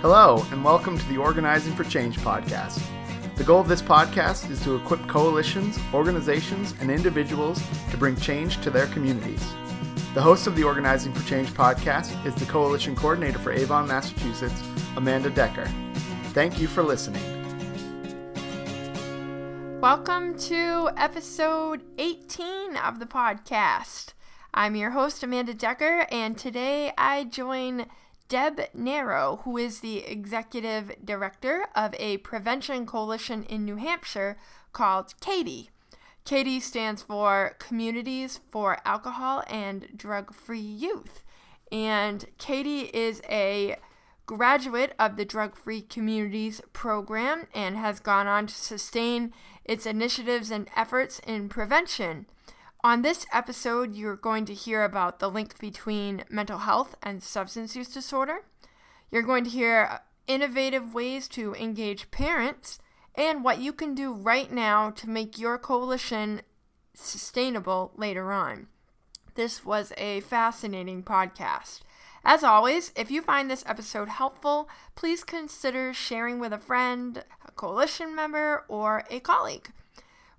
[0.00, 2.80] Hello, and welcome to the Organizing for Change podcast.
[3.34, 8.60] The goal of this podcast is to equip coalitions, organizations, and individuals to bring change
[8.60, 9.44] to their communities.
[10.14, 14.62] The host of the Organizing for Change podcast is the Coalition Coordinator for Avon, Massachusetts,
[14.96, 15.68] Amanda Decker.
[16.26, 17.20] Thank you for listening.
[19.80, 24.12] Welcome to episode 18 of the podcast.
[24.54, 27.86] I'm your host, Amanda Decker, and today I join
[28.28, 34.36] Deb Naro, who is the executive director of a prevention coalition in New Hampshire
[34.72, 35.70] called CADY.
[36.26, 41.24] CADY stands for Communities for Alcohol and Drug Free Youth.
[41.72, 43.76] And CADY is a
[44.26, 49.32] graduate of the Drug Free Communities program and has gone on to sustain
[49.64, 52.26] its initiatives and efforts in prevention.
[52.84, 57.74] On this episode, you're going to hear about the link between mental health and substance
[57.74, 58.44] use disorder.
[59.10, 62.78] You're going to hear uh, innovative ways to engage parents
[63.16, 66.42] and what you can do right now to make your coalition
[66.94, 68.68] sustainable later on.
[69.34, 71.80] This was a fascinating podcast.
[72.24, 77.50] As always, if you find this episode helpful, please consider sharing with a friend, a
[77.50, 79.72] coalition member, or a colleague.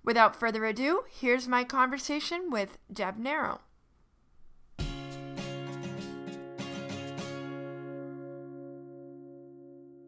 [0.10, 3.60] Without further ado, here's my conversation with Deb Naro.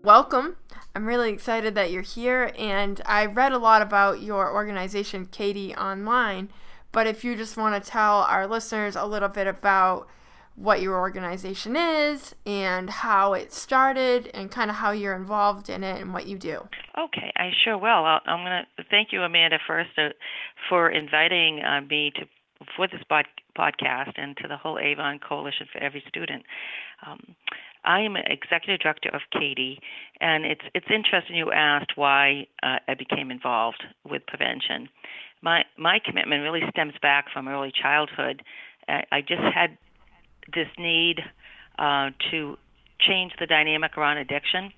[0.04, 0.56] Welcome.
[0.96, 5.76] I'm really excited that you're here, and I read a lot about your organization, CADY,
[5.76, 6.50] online.
[6.92, 10.08] But if you just want to tell our listeners a little bit about
[10.62, 15.84] what your organization is and how it started and kind of how you're involved in
[15.84, 16.68] it and what you do.
[16.98, 18.06] Okay, I sure will.
[18.06, 20.10] i am going to thank you, Amanda, first uh,
[20.70, 22.26] for inviting uh, me to
[22.78, 23.26] for this pod-
[23.58, 26.44] podcast and to the whole Avon Coalition for Every Student.
[27.06, 27.36] Um,
[27.84, 29.80] I am executive director of CADY,
[30.20, 34.90] and it's it's interesting you asked why uh, I became involved with prevention.
[35.42, 38.44] My my commitment really stems back from early childhood.
[38.88, 39.78] I, I just had
[40.54, 41.20] this need
[41.80, 42.58] uh, to
[43.00, 44.72] change the dynamic around addiction,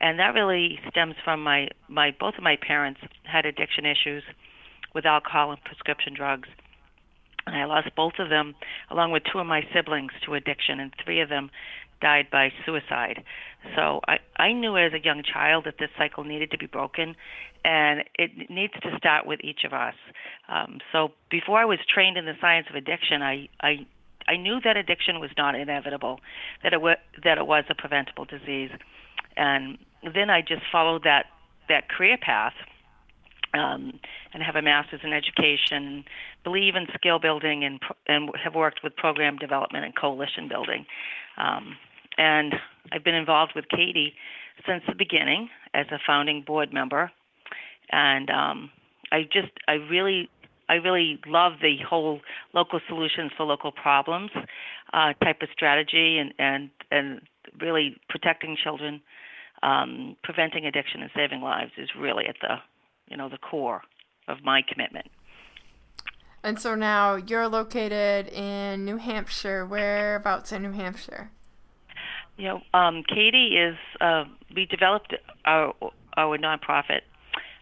[0.00, 4.22] and that really stems from my my both of my parents had addiction issues
[4.94, 6.48] with alcohol and prescription drugs.
[7.46, 8.54] And I lost both of them,
[8.90, 11.50] along with two of my siblings, to addiction, and three of them
[12.00, 13.24] died by suicide.
[13.76, 17.16] So I, I knew as a young child that this cycle needed to be broken,
[17.64, 19.94] and it needs to start with each of us.
[20.48, 23.86] Um, so before I was trained in the science of addiction, I, I
[24.28, 26.20] I knew that addiction was not inevitable,
[26.62, 28.70] that it was that it was a preventable disease,
[29.36, 29.78] and
[30.14, 31.26] then I just followed that
[31.68, 32.54] that career path
[33.54, 33.98] um,
[34.32, 36.04] and have a master's in education,
[36.44, 40.86] believe in skill building, and and have worked with program development and coalition building.
[41.36, 41.76] Um,
[42.18, 42.54] and
[42.92, 44.14] I've been involved with CADY
[44.66, 47.10] since the beginning as a founding board member,
[47.90, 48.70] and um,
[49.10, 50.28] I just I really
[50.72, 52.20] I really love the whole
[52.54, 54.30] local solutions for local problems
[54.94, 57.20] uh, type of strategy, and and and
[57.60, 59.02] really protecting children,
[59.62, 62.54] um, preventing addiction, and saving lives is really at the
[63.08, 63.82] you know the core
[64.28, 65.08] of my commitment.
[66.42, 69.66] And so now you're located in New Hampshire.
[69.66, 71.30] Whereabouts in New Hampshire?
[72.38, 74.24] You know, um, CADY is uh,
[74.56, 75.74] we developed our
[76.16, 77.02] our nonprofit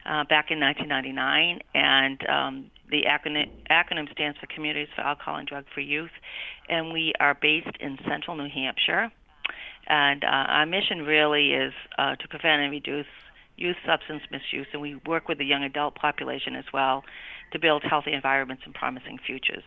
[0.07, 5.47] uh, back in 1999, and um, the acronym, acronym stands for Communities for Alcohol and
[5.47, 6.11] Drug Free Youth,
[6.69, 9.11] and we are based in central New Hampshire.
[9.87, 13.07] And uh, our mission really is uh, to prevent and reduce
[13.57, 17.05] youth substance misuse, and we work with the young adult population as well
[17.53, 19.65] to build healthy environments and promising futures.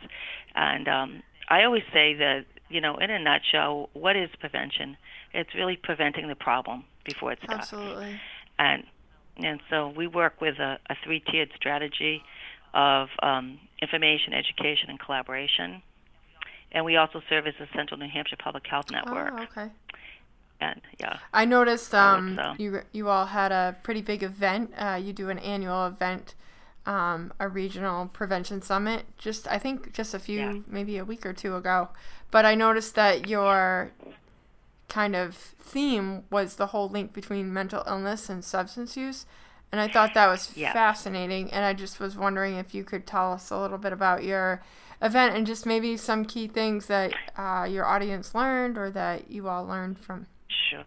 [0.56, 4.97] And um, I always say that, you know, in a nutshell, what is prevention?
[5.33, 7.73] It's really preventing the problem before it starts.
[7.73, 8.19] Absolutely.
[8.57, 8.83] And
[9.38, 12.22] and so we work with a, a three-tiered strategy
[12.73, 15.81] of um, information, education, and collaboration.
[16.72, 19.34] And we also serve as the Central New Hampshire Public Health Network.
[19.38, 19.71] Oh, okay.
[20.59, 21.18] And yeah.
[21.33, 24.71] I noticed um, so, you you all had a pretty big event.
[24.77, 26.36] Uh, you do an annual event,
[26.86, 29.06] um, a regional prevention summit.
[29.18, 30.59] Just I think just a few, yeah.
[30.68, 31.89] maybe a week or two ago.
[32.31, 33.92] But I noticed that your
[34.88, 39.25] kind of theme was the whole link between mental illness and substance use.
[39.74, 40.72] And I thought that was yeah.
[40.72, 41.52] fascinating.
[41.52, 44.62] And I just was wondering if you could tell us a little bit about your
[45.02, 49.48] event and just maybe some key things that uh, your audience learned or that you
[49.48, 50.28] all learned from.
[50.70, 50.84] Sure.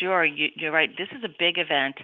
[0.00, 0.90] Sure, you, you're right.
[0.98, 1.94] This is a big event,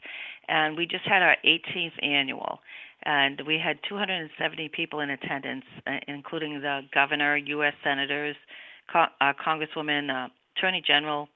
[0.46, 2.60] and we just had our 18th annual,
[3.02, 7.74] and we had 270 people in attendance, uh, including the governor, U.S.
[7.82, 8.36] senators,
[8.92, 11.28] co- uh, Congresswoman, uh, Attorney General,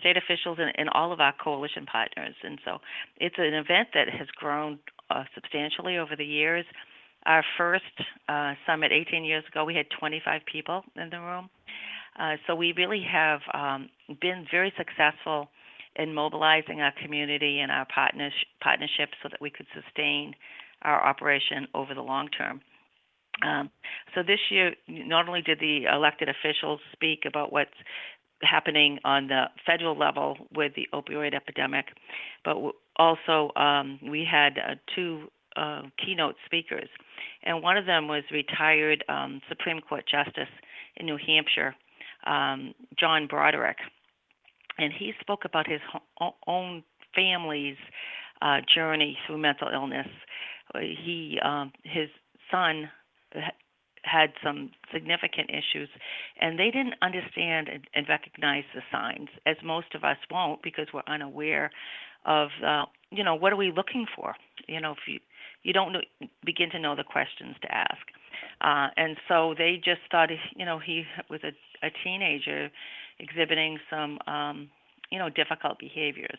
[0.00, 2.34] state officials, and, and all of our coalition partners.
[2.42, 2.78] And so
[3.18, 4.78] it's an event that has grown
[5.10, 6.64] uh, substantially over the years.
[7.26, 7.84] Our first
[8.28, 11.48] uh, summit 18 years ago, we had 25 people in the room.
[12.18, 13.88] Uh, so we really have um,
[14.20, 15.48] been very successful
[15.96, 20.34] in mobilizing our community and our partners, partnerships so that we could sustain
[20.82, 22.60] our operation over the long term.
[23.44, 23.70] Um,
[24.14, 27.74] so this year, not only did the elected officials speak about what's
[28.44, 31.86] happening on the federal level with the opioid epidemic,
[32.44, 32.56] but
[32.96, 36.88] also um, we had uh, two uh, keynote speakers,
[37.42, 40.52] and one of them was retired um, Supreme Court Justice
[40.96, 41.74] in New Hampshire,
[42.26, 43.78] um, John Broderick,
[44.78, 46.82] and he spoke about his ho- own
[47.14, 47.76] family's
[48.42, 50.08] uh, journey through mental illness.
[50.74, 52.08] He, um, his
[52.50, 52.90] son
[54.04, 55.88] had some significant issues,
[56.40, 60.86] and they didn't understand and, and recognize the signs, as most of us won't, because
[60.92, 61.70] we're unaware
[62.26, 64.34] of, uh, you know, what are we looking for?
[64.68, 65.20] You know, if you
[65.62, 66.00] you don't know,
[66.44, 68.06] begin to know the questions to ask,
[68.60, 71.52] uh, and so they just thought, you know, he was a,
[71.86, 72.70] a teenager
[73.18, 74.68] exhibiting some, um,
[75.10, 76.38] you know, difficult behaviors,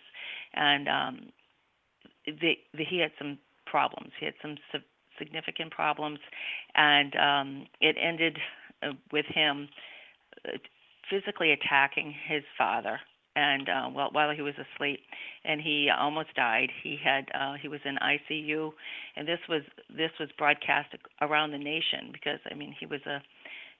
[0.53, 1.31] and um,
[2.25, 4.11] they, they, he had some problems.
[4.19, 4.57] He had some
[5.17, 6.19] significant problems,
[6.75, 8.37] and um, it ended
[8.83, 9.69] uh, with him
[10.47, 10.57] uh,
[11.09, 12.99] physically attacking his father
[13.35, 14.99] and uh, well, while he was asleep,
[15.43, 16.69] and he almost died.
[16.83, 18.71] He had uh, he was in ICU,
[19.15, 23.21] and this was this was broadcast around the nation because I mean he was a,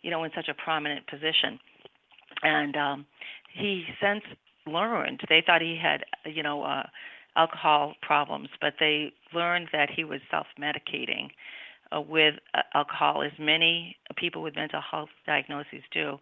[0.02, 1.60] you know, in such a prominent position,
[2.44, 3.06] and um,
[3.54, 4.24] he since
[4.68, 6.84] learned they thought he had you know uh,
[7.36, 11.30] alcohol problems, but they learned that he was self-medicating
[11.96, 16.18] uh, with uh, alcohol, as many people with mental health diagnoses do,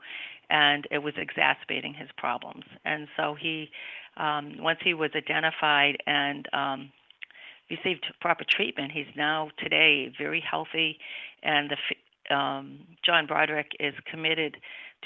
[0.49, 2.65] and it was exacerbating his problems.
[2.85, 3.69] And so he,
[4.17, 6.91] um, once he was identified and um,
[7.69, 10.97] received proper treatment, he's now today very healthy,
[11.43, 14.57] and the um, John Broderick is committed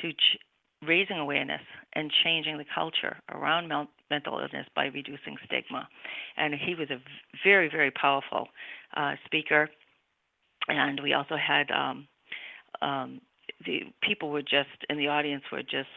[0.02, 0.38] to ch-
[0.86, 1.62] raising awareness
[1.94, 3.68] and changing the culture around
[4.10, 5.88] mental illness by reducing stigma.
[6.38, 7.02] And he was a
[7.44, 8.48] very, very powerful
[8.96, 9.70] uh, speaker.
[10.68, 12.08] And we also had um,
[12.82, 13.22] um,
[13.66, 15.88] the people were just in the audience were just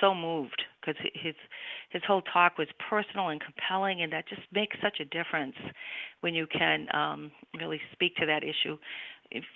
[0.00, 1.34] so moved because his
[1.90, 5.56] his whole talk was personal and compelling, and that just makes such a difference
[6.20, 8.76] when you can um, really speak to that issue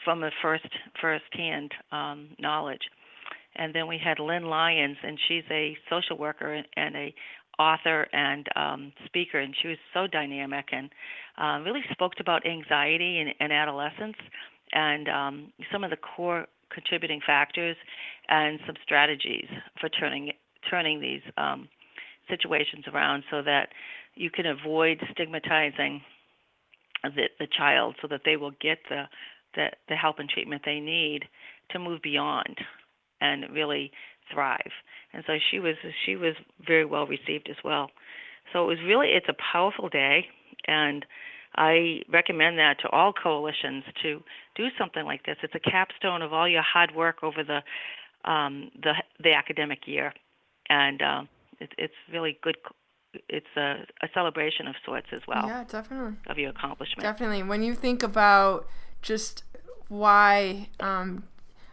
[0.04, 0.68] from a first
[1.00, 2.82] first hand um, knowledge.
[3.56, 7.14] And then we had Lynn Lyons, and she's a social worker and a
[7.58, 10.90] author and um, speaker, and she was so dynamic and
[11.38, 14.16] uh, really spoke about anxiety and, and adolescence
[14.72, 17.76] and um, some of the core contributing factors
[18.28, 19.46] and some strategies
[19.80, 20.32] for turning
[20.70, 21.68] turning these um,
[22.28, 23.68] situations around so that
[24.14, 26.00] you can avoid stigmatizing
[27.02, 29.02] the, the child so that they will get the,
[29.56, 31.24] the, the help and treatment they need
[31.70, 32.56] to move beyond
[33.22, 33.90] and really
[34.32, 34.72] thrive.
[35.12, 36.34] And so she was she was
[36.66, 37.90] very well received as well.
[38.52, 40.26] So it was really it's a powerful day
[40.66, 41.06] and
[41.54, 44.22] I recommend that to all coalitions to
[44.56, 45.36] do something like this.
[45.42, 47.60] It's a capstone of all your hard work over the
[48.30, 50.14] um, the the academic year,
[50.68, 51.28] and um,
[51.60, 52.56] it, it's really good.
[53.28, 55.46] It's a, a celebration of sorts as well.
[55.46, 56.16] Yeah, definitely.
[56.26, 57.02] Of your accomplishment.
[57.02, 57.42] Definitely.
[57.42, 58.66] When you think about
[59.02, 59.44] just
[59.88, 61.24] why um,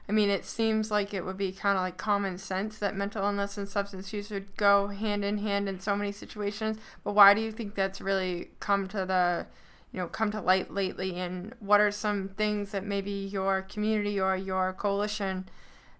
[0.09, 3.23] I mean, it seems like it would be kind of like common sense that mental
[3.23, 6.79] illness and substance use would go hand in hand in so many situations.
[7.03, 9.45] But why do you think that's really come to the,
[9.91, 11.15] you know, come to light lately?
[11.17, 15.47] And what are some things that maybe your community or your coalition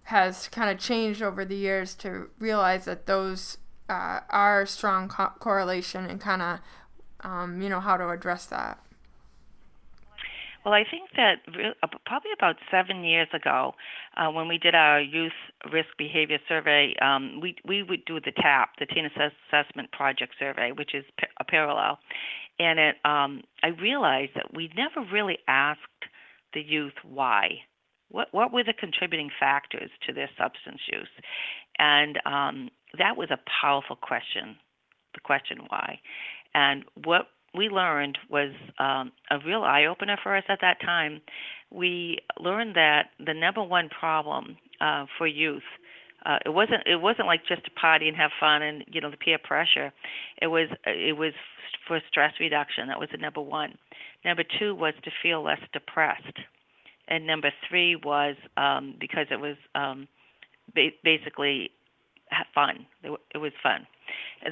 [0.04, 5.32] has kind of changed over the years to realize that those uh, are strong co-
[5.38, 6.58] correlation and kind of,
[7.20, 8.80] um, you know, how to address that?
[10.64, 11.36] Well, I think that
[12.04, 13.72] probably about seven years ago,
[14.16, 15.32] uh, when we did our youth
[15.72, 20.72] risk behavior survey, um, we we would do the TAP, the Teen Assessment Project Survey,
[20.72, 21.04] which is
[21.38, 21.98] a parallel,
[22.58, 25.80] and it um, I realized that we never really asked
[26.52, 27.60] the youth why.
[28.10, 31.08] What what were the contributing factors to their substance use,
[31.78, 34.56] and um, that was a powerful question,
[35.14, 36.00] the question why,
[36.54, 41.20] and what we learned was um, a real eye opener for us at that time.
[41.70, 45.62] We learned that the number one problem uh, for youth
[46.26, 49.10] uh, it wasn't it wasn't like just to party and have fun and you know
[49.10, 49.92] the peer pressure.
[50.40, 51.32] It was it was
[51.86, 52.88] for stress reduction.
[52.88, 53.78] That was the number one.
[54.24, 56.38] Number two was to feel less depressed,
[57.08, 60.08] and number three was um, because it was um,
[60.74, 61.70] ba- basically
[62.54, 62.86] fun.
[63.02, 63.86] It was fun.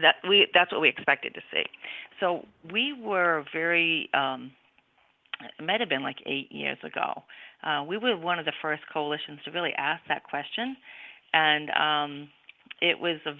[0.03, 1.65] That we that's what we expected to see.
[2.21, 4.09] So we were very.
[4.15, 4.53] Um,
[5.59, 7.23] it might have been like eight years ago.
[7.63, 10.77] Uh, we were one of the first coalitions to really ask that question,
[11.33, 12.29] and um,
[12.81, 13.33] it was a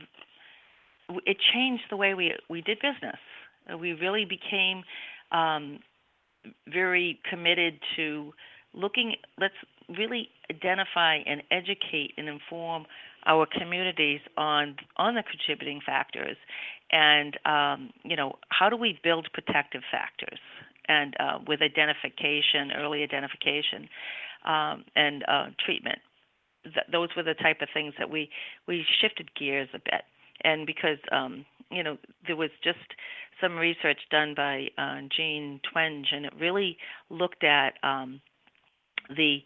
[1.27, 3.19] it changed the way we we did business.
[3.81, 4.83] We really became
[5.33, 5.81] um,
[6.67, 8.33] very committed to
[8.75, 9.15] looking.
[9.41, 9.55] Let's
[9.89, 12.87] really identify and educate and inform
[13.27, 16.37] our communities on on the contributing factors,
[16.91, 20.39] and um, you know how do we build protective factors?
[20.91, 23.89] And uh, with identification, early identification,
[24.47, 25.99] um, and uh, treatment.
[26.65, 28.31] Th- those were the type of things that we
[28.67, 30.03] we shifted gears a bit,
[30.45, 32.79] and because um, you know there was just
[33.41, 36.77] some research done by uh, Jean Twenge, and it really
[37.11, 38.21] looked at um,
[39.15, 39.39] the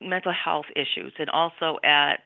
[0.00, 2.16] mental health issues and also at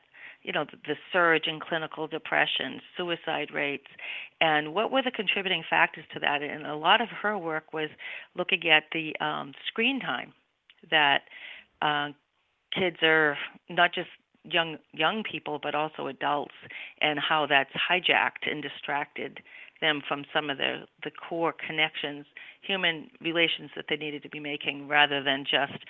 [0.43, 3.87] you know the, surge in clinical depression, suicide rates,
[4.39, 6.41] and what were the contributing factors to that?
[6.41, 7.89] And a lot of her work was
[8.35, 10.33] looking at the um, screen time
[10.89, 11.21] that
[11.81, 12.09] uh,
[12.77, 13.37] kids are
[13.69, 14.09] not just
[14.43, 16.55] young young people but also adults
[16.99, 19.39] and how that's hijacked and distracted
[19.81, 22.25] them from some of the the core connections
[22.61, 25.83] human relations that they needed to be making rather than just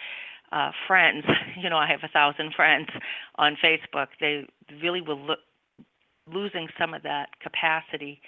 [0.52, 1.24] uh friends
[1.62, 2.88] you know i have a thousand friends
[3.36, 4.46] on facebook they
[4.82, 5.36] really were lo-
[6.32, 8.22] losing some of that capacity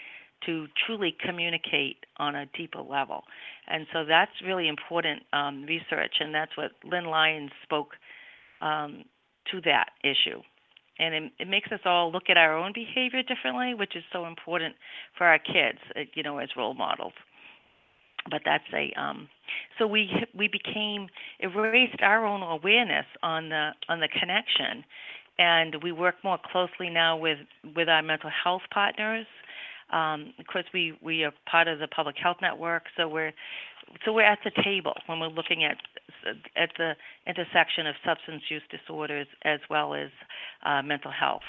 [0.46, 3.24] to truly communicate on a deeper level
[3.68, 7.92] and so that's really important um, research and that's what lynn lyons spoke
[8.64, 9.04] um,
[9.52, 10.42] to that issue.
[11.00, 14.26] And it, it makes us all look at our own behavior differently, which is so
[14.26, 14.76] important
[15.18, 17.14] for our kids, uh, you know, as role models.
[18.30, 19.28] But that's a um,
[19.78, 21.08] so we we became
[21.40, 24.84] it raised our own awareness on the on the connection,
[25.38, 27.40] and we work more closely now with
[27.76, 29.26] with our mental health partners.
[29.92, 33.34] Um, of course, we we are part of the public health network, so we're
[34.06, 35.78] so we're at the table when we're looking at
[36.56, 36.94] at the
[37.28, 40.10] intersection of substance use disorders as well as
[40.66, 41.44] uh, mental health.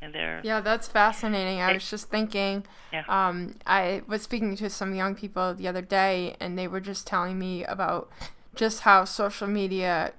[0.00, 0.40] And there.
[0.44, 1.60] Yeah, that's fascinating.
[1.60, 2.64] I was just thinking.
[2.92, 3.04] Yeah.
[3.08, 7.06] Um, I was speaking to some young people the other day, and they were just
[7.06, 8.10] telling me about
[8.54, 10.12] just how social media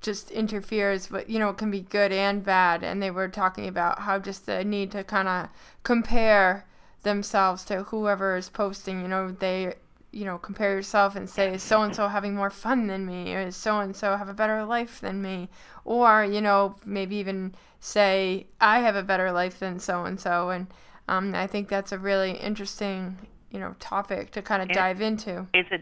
[0.00, 3.68] just interferes but you know it can be good and bad and they were talking
[3.68, 5.48] about how just the need to kind of
[5.82, 6.64] compare
[7.02, 9.74] themselves to whoever is posting you know they
[10.12, 13.34] you know, compare yourself and say, is so and so having more fun than me?
[13.34, 15.48] Or is so and so have a better life than me?
[15.84, 20.50] Or, you know, maybe even say, I have a better life than so and so.
[20.50, 20.66] And
[21.08, 23.18] um, I think that's a really interesting,
[23.50, 25.46] you know, topic to kind of dive into.
[25.54, 25.78] It's a,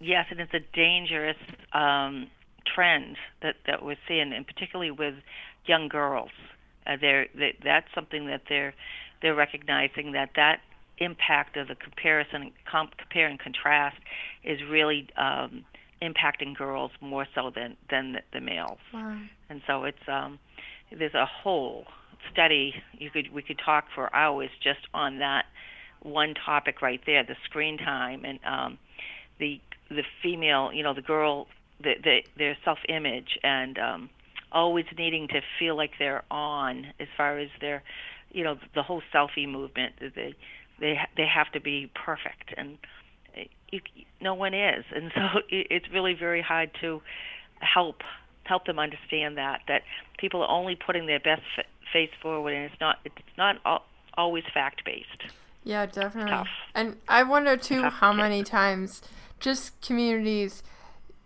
[0.00, 1.38] yes, and it's a dangerous
[1.72, 2.28] um,
[2.74, 5.14] trend that, that we're seeing, and particularly with
[5.66, 6.30] young girls.
[6.86, 8.74] Uh, they're, they, that's something that they're
[9.22, 10.60] they're recognizing that that
[10.98, 13.96] impact of the comparison, comp, compare and contrast,
[14.44, 15.64] is really um,
[16.02, 18.78] impacting girls more so than than the, the males.
[18.92, 19.18] Wow.
[19.48, 20.38] And so it's um,
[20.96, 21.84] there's a whole
[22.32, 22.74] study.
[22.92, 25.46] You could we could talk for hours just on that
[26.02, 28.78] one topic right there, the screen time and um,
[29.38, 31.46] the the female, you know, the girl,
[31.82, 34.10] the, the their self image and um,
[34.52, 37.82] always needing to feel like they're on as far as their
[38.32, 40.32] you know the whole selfie movement the
[40.80, 42.78] they ha- they have to be perfect, and
[43.36, 43.80] eh, you,
[44.20, 47.02] no one is, and so it, it's really very hard to
[47.60, 48.02] help
[48.44, 49.82] help them understand that that
[50.18, 53.84] people are only putting their best f- face forward, and it's not it's not al-
[54.14, 55.32] always fact based.
[55.64, 56.48] Yeah, definitely.
[56.76, 59.02] And I wonder too Tough how many times
[59.40, 60.62] just communities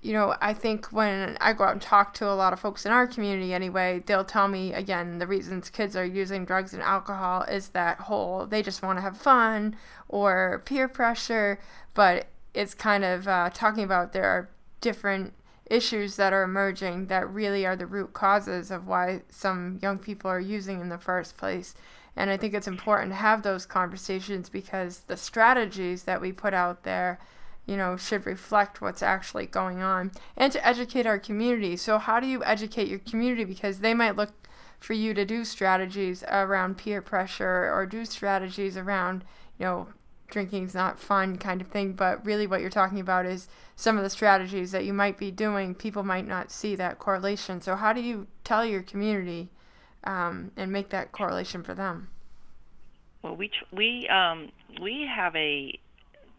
[0.02, 2.87] you know, I think when I go out and talk to a lot of folks
[2.87, 6.83] in our community anyway, they'll tell me again the reasons kids are using drugs and
[6.83, 9.76] alcohol is that whole they just want to have fun
[10.09, 11.61] or peer pressure,
[11.92, 14.49] but it's kind of uh, talking about there are
[14.80, 15.35] different
[15.66, 20.30] issues that are emerging that really are the root causes of why some young people
[20.30, 21.75] are using in the first place.
[22.16, 26.54] And I think it's important to have those conversations because the strategies that we put
[26.54, 27.21] out there
[27.66, 31.76] you know, should reflect what's actually going on and to educate our community.
[31.76, 33.44] So, how do you educate your community?
[33.44, 34.32] Because they might look
[34.78, 39.24] for you to do strategies around peer pressure or do strategies around,
[39.58, 39.88] you know,
[40.28, 41.92] drinking's not fun kind of thing.
[41.92, 45.30] But really, what you're talking about is some of the strategies that you might be
[45.30, 45.74] doing.
[45.74, 47.60] People might not see that correlation.
[47.60, 49.50] So, how do you tell your community
[50.04, 52.08] um, and make that correlation for them?
[53.22, 54.50] Well, we tr- we um,
[54.80, 55.78] we have a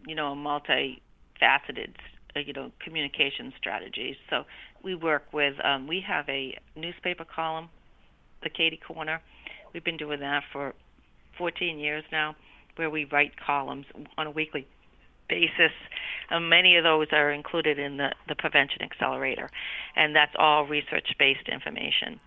[0.08, 1.02] you know a multi
[1.42, 1.98] faceted
[2.34, 4.16] uh, you know communication strategies.
[4.30, 4.44] So
[4.82, 7.68] we work with um, we have a newspaper column,
[8.44, 9.20] the CADY Corner.
[9.74, 10.74] We've been doing that for
[11.38, 12.36] 14 years now,
[12.76, 13.86] where we write columns
[14.18, 14.68] on a weekly
[15.28, 15.72] basis.
[16.30, 19.50] Um, many of those are included in the, the Prevention Accelerator,
[19.96, 22.20] and that's all research based information.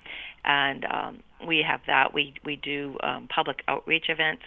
[0.45, 2.13] And um, we have that.
[2.13, 4.43] We, we do um, public outreach events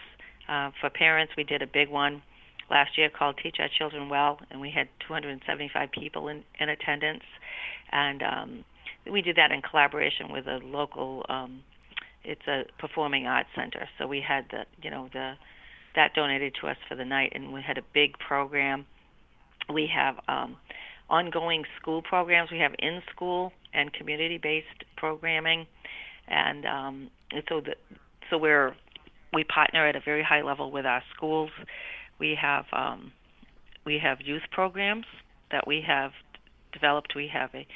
[0.49, 1.33] uh, for parents.
[1.37, 2.21] We did a big one
[2.69, 7.23] last year called Teach Our Children Well, and we had 275 people in, in attendance.
[7.91, 8.65] And um,
[9.09, 11.25] we did that in collaboration with a local.
[11.29, 11.63] Um,
[12.23, 15.33] it's a performing arts center, so we had the you know the
[15.95, 18.85] that donated to us for the night, and we had a big program.
[19.73, 20.57] We have um,
[21.09, 22.51] ongoing school programs.
[22.51, 25.67] We have in school and community based programming,
[26.27, 27.75] and, um, and so the
[28.29, 28.75] so we're
[29.33, 31.49] we partner at a very high level with our schools.
[32.19, 33.11] We have um,
[33.85, 35.05] we have youth programs
[35.51, 36.11] that we have
[36.73, 37.13] developed.
[37.15, 37.67] We have a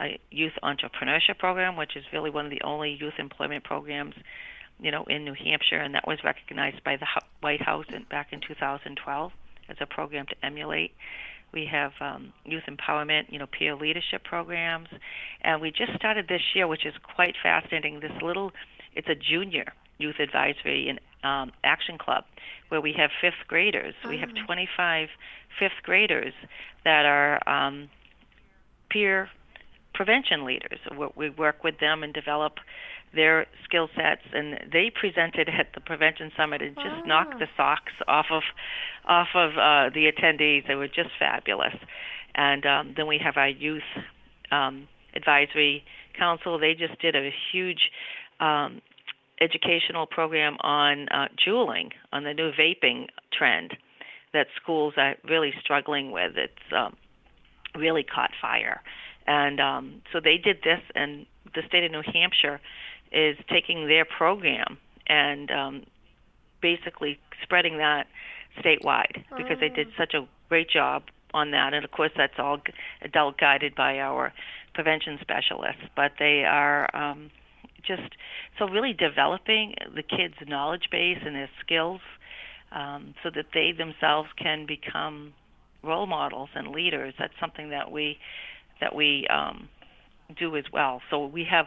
[0.00, 4.14] a youth entrepreneurship program, which is really one of the only youth employment programs,
[4.80, 7.06] you know, in New Hampshire, and that was recognized by the
[7.40, 9.32] White House in, back in 2012
[9.68, 10.92] as a program to emulate.
[11.52, 14.88] We have um, youth empowerment, you know, peer leadership programs,
[15.42, 18.00] and we just started this year, which is quite fascinating.
[18.00, 18.52] This little,
[18.94, 22.24] it's a junior youth advisory and um, action club
[22.68, 23.94] where we have fifth graders.
[24.00, 24.10] Mm-hmm.
[24.10, 24.46] We have mm.
[24.46, 25.08] 25
[25.58, 26.32] fifth graders
[26.84, 27.88] that are um,
[28.90, 29.28] peer
[29.94, 30.78] prevention leaders.
[31.16, 32.54] We work with them and develop
[33.14, 37.92] their skill sets, and they presented at the prevention summit and just knocked the socks
[38.06, 38.42] off of
[39.06, 40.66] off of uh, the attendees.
[40.66, 41.74] They were just fabulous.
[42.34, 43.82] And um, then we have our youth
[44.52, 45.82] um, advisory
[46.16, 46.58] council.
[46.58, 47.90] They just did a huge
[48.40, 48.82] um,
[49.40, 53.76] educational program on uh, juuling, on the new vaping trend
[54.32, 56.32] that schools are really struggling with.
[56.36, 56.96] It's um,
[57.74, 58.82] really caught fire.
[59.26, 62.60] And um, so they did this, and the state of New Hampshire
[63.12, 65.82] is taking their program and um,
[66.60, 68.06] basically spreading that
[68.58, 69.92] statewide because they did oh.
[69.98, 71.74] such a great job on that.
[71.74, 72.58] And of course, that's all
[73.02, 74.32] adult guided by our
[74.74, 75.82] prevention specialists.
[75.94, 77.30] But they are um,
[77.88, 78.12] just
[78.58, 82.00] so really developing the kids' knowledge base and their skills
[82.70, 85.32] um, so that they themselves can become
[85.82, 87.14] role models and leaders.
[87.18, 88.18] That's something that we
[88.80, 89.68] that we um,
[90.38, 91.00] do as well.
[91.10, 91.66] So we have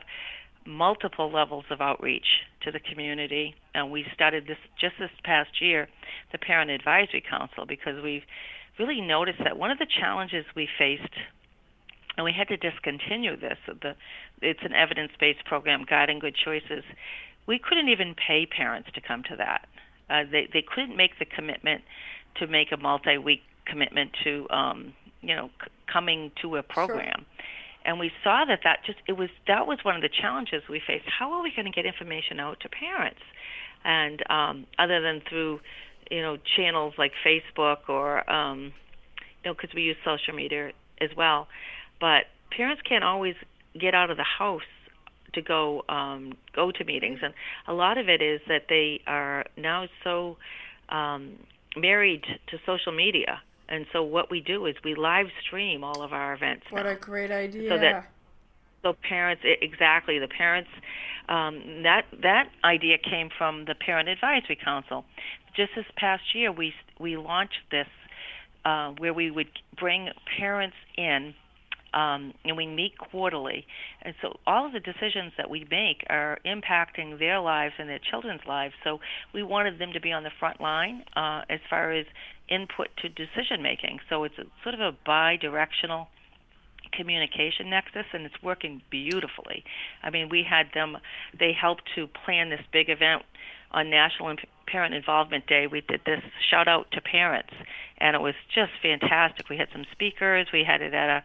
[0.65, 2.25] multiple levels of outreach
[2.63, 5.87] to the community, and we started this just this past year,
[6.31, 8.21] the Parent Advisory Council, because we've
[8.79, 11.13] really noticed that one of the challenges we faced,
[12.17, 13.57] and we had to discontinue this.
[13.67, 13.95] The
[14.41, 16.83] it's an evidence-based program, guiding good choices.
[17.47, 19.67] We couldn't even pay parents to come to that.
[20.09, 21.83] Uh, they they couldn't make the commitment
[22.39, 27.25] to make a multi-week commitment to um, you know c- coming to a program.
[27.25, 27.45] Sure.
[27.83, 30.81] And we saw that that just it was that was one of the challenges we
[30.85, 31.05] faced.
[31.07, 33.21] How are we going to get information out to parents?
[33.83, 35.61] And um, other than through
[36.11, 38.73] you know channels like Facebook or um,
[39.43, 41.47] you know because we use social media as well,
[42.01, 43.35] but parents can't always
[43.79, 44.61] get out of the house
[45.33, 47.33] to go um, go to meetings, and
[47.67, 50.35] a lot of it is that they are now so
[50.89, 51.37] um,
[51.77, 53.39] married to social media
[53.71, 56.65] and so what we do is we live stream all of our events.
[56.69, 56.91] What now.
[56.91, 57.69] a great idea!
[57.69, 58.11] So that
[58.83, 60.69] so parents exactly the parents
[61.29, 65.05] um, that that idea came from the Parent Advisory Council.
[65.55, 67.87] Just this past year, we we launched this
[68.65, 71.33] uh, where we would bring parents in
[71.93, 73.65] um, and we meet quarterly.
[74.01, 77.99] And so all of the decisions that we make are impacting their lives and their
[77.99, 78.73] children's lives.
[78.83, 78.99] So
[79.33, 82.05] we wanted them to be on the front line uh, as far as
[82.49, 83.99] input to decision making.
[84.09, 86.07] So it's a, sort of a bi-directional
[86.93, 89.63] communication nexus and it's working beautifully.
[90.03, 90.97] I mean, we had them
[91.37, 93.23] they helped to plan this big event
[93.71, 94.35] on National
[94.67, 95.67] Parent Involvement Day.
[95.67, 97.53] We did this shout out to parents
[97.97, 99.49] and it was just fantastic.
[99.49, 101.23] We had some speakers, we had it at a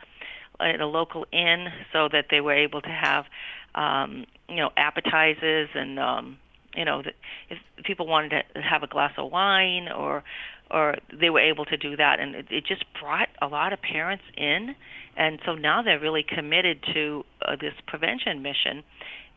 [0.60, 3.24] at a local inn so that they were able to have
[3.74, 6.38] um, you know appetizers and um,
[6.74, 7.02] you know
[7.50, 10.22] if people wanted to have a glass of wine or
[10.70, 12.18] or they were able to do that.
[12.20, 14.74] And it, it just brought a lot of parents in.
[15.16, 18.82] And so now they're really committed to uh, this prevention mission.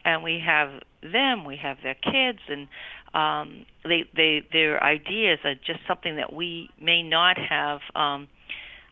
[0.03, 2.67] And we have them we have their kids and
[3.13, 8.27] um, they they their ideas are just something that we may not have um,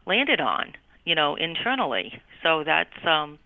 [0.06, 0.74] landed on
[1.08, 2.22] you know, internally.
[2.44, 3.40] So that's um,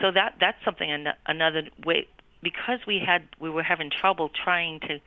[0.00, 2.06] so that that's something an- another way
[2.44, 5.00] because we had we were having trouble trying to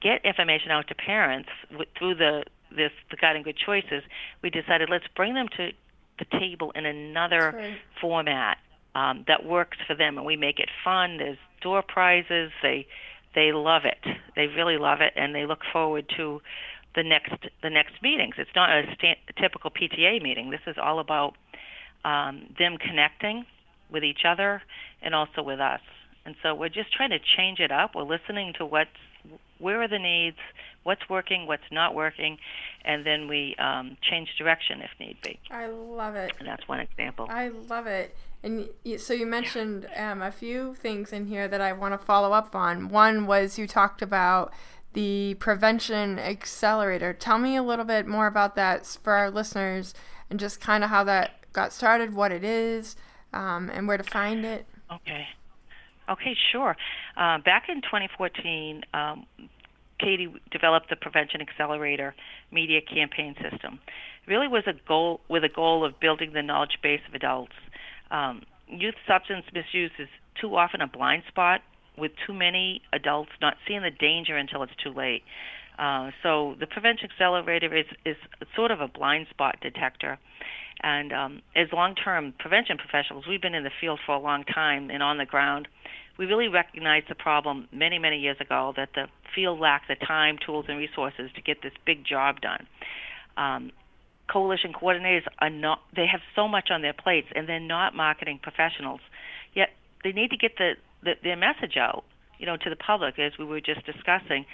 [0.00, 4.02] get information out to parents w- through the this the guiding good choices.
[4.42, 5.72] We decided let's bring them to
[6.18, 7.76] the table in another right.
[8.00, 8.56] format
[8.94, 11.18] um, that works for them, and we make it fun.
[11.18, 12.50] There's door prizes.
[12.62, 12.86] They
[13.34, 14.02] they love it.
[14.36, 16.40] They really love it, and they look forward to
[16.94, 18.34] the next the next meetings.
[18.38, 20.50] It's not a, a typical PTA meeting.
[20.50, 21.34] This is all about
[22.04, 23.46] um, them connecting
[23.90, 24.62] with each other
[25.02, 25.80] and also with us.
[26.24, 27.94] And so we're just trying to change it up.
[27.94, 28.90] We're listening to what's
[29.58, 30.38] where are the needs,
[30.84, 32.38] what's working, what's not working,
[32.84, 35.38] and then we um, change direction if need be.
[35.50, 36.32] I love it.
[36.38, 37.26] And that's one example.
[37.28, 38.16] I love it.
[38.42, 42.32] And so you mentioned um, a few things in here that I want to follow
[42.32, 42.88] up on.
[42.88, 44.52] One was you talked about
[44.92, 47.12] the Prevention Accelerator.
[47.12, 49.94] Tell me a little bit more about that for our listeners
[50.28, 52.96] and just kind of how that got started, what it is,
[53.32, 54.66] um, and where to find it.
[54.92, 55.26] Okay.
[56.08, 56.76] Okay, sure.
[57.16, 59.26] Uh, back in 2014, um,
[60.00, 62.14] CADY developed the Prevention Accelerator
[62.50, 63.78] media campaign system.
[64.26, 67.52] It really was a goal with a goal of building the knowledge base of adults.
[68.10, 70.08] Um, youth substance misuse is
[70.40, 71.60] too often a blind spot
[71.96, 75.22] with too many adults not seeing the danger until it's too late.
[75.78, 78.16] Uh, so the Prevention Accelerator is, is
[78.54, 80.18] sort of a blind spot detector.
[80.82, 84.90] And um, as long-term prevention professionals, we've been in the field for a long time
[84.90, 85.68] and on the ground
[86.20, 90.36] we really recognized the problem many, many years ago that the field lacked the time,
[90.44, 92.66] tools, and resources to get this big job done.
[93.38, 93.72] Um,
[94.30, 98.38] coalition coordinators are not, they have so much on their plates and they're not marketing
[98.42, 99.00] professionals.
[99.54, 99.70] Yet
[100.04, 102.04] they need to get the, the their message out,
[102.38, 104.46] you know, to the public as we were just discussing.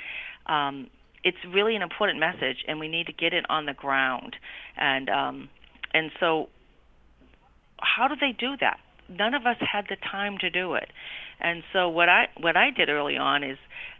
[0.46, 0.88] Um,
[1.24, 4.36] it's really an important message and we need to get it on the ground.
[4.76, 5.48] And um,
[5.92, 6.48] and so
[7.80, 8.78] how do they do that?
[9.08, 10.90] None of us had the time to do it.
[11.40, 13.58] And so what I what I did early on is,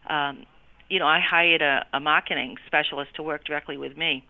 [0.08, 0.46] um,
[0.88, 4.24] you know, I hired a, a marketing specialist to work directly with me,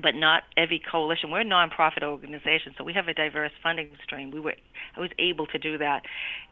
[0.00, 1.30] but not every coalition.
[1.30, 4.30] We're a nonprofit organization, so we have a diverse funding stream.
[4.30, 4.54] We were
[4.96, 6.02] I was able to do that,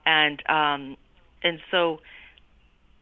[0.05, 0.97] and um,
[1.43, 2.01] and so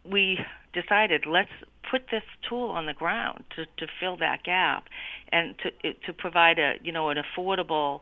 [0.05, 0.39] we
[0.73, 1.51] decided let's
[1.91, 4.85] put this tool on the ground to, to fill that gap
[5.33, 8.01] and to to provide a you know an affordable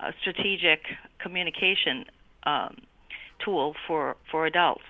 [0.00, 0.80] uh, strategic
[1.18, 2.04] communication
[2.44, 2.76] um,
[3.44, 4.82] tool for for adults.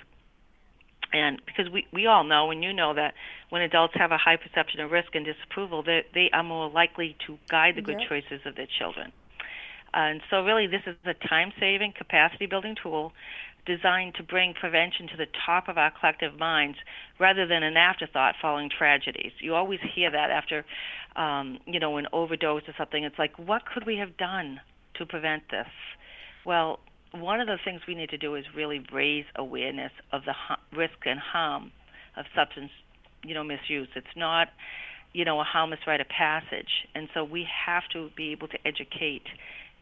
[1.14, 3.14] And because we, we all know, and you know, that
[3.50, 7.16] when adults have a high perception of risk and disapproval, they, they are more likely
[7.28, 8.08] to guide the good yep.
[8.08, 9.12] choices of their children.
[9.94, 13.12] And so, really, this is a time saving, capacity building tool
[13.64, 16.76] designed to bring prevention to the top of our collective minds
[17.20, 19.30] rather than an afterthought following tragedies.
[19.38, 20.64] You always hear that after,
[21.14, 23.04] um, you know, an overdose or something.
[23.04, 24.60] It's like, what could we have done
[24.96, 25.68] to prevent this?
[26.44, 26.80] Well,
[27.20, 30.58] one of the things we need to do is really raise awareness of the ha-
[30.76, 31.70] risk and harm
[32.16, 32.70] of substance,
[33.24, 33.88] you know, misuse.
[33.94, 34.48] It's not,
[35.12, 38.58] you know, a harmless rite of passage, and so we have to be able to
[38.66, 39.26] educate